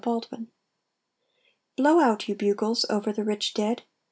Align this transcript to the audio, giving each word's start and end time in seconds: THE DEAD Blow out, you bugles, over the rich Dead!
THE 0.03 0.19
DEAD 0.31 0.47
Blow 1.75 1.99
out, 1.99 2.27
you 2.27 2.33
bugles, 2.33 2.87
over 2.89 3.13
the 3.13 3.23
rich 3.23 3.53
Dead! 3.53 3.83